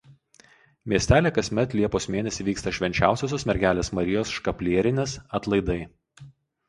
[0.93, 5.81] Miestelyje kasmet liepos mėnesį vyksta Švenčiausiosios Mergelės Marijos Škaplierinės atlaidai.